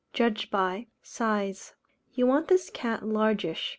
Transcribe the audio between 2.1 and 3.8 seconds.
you want this cat largish.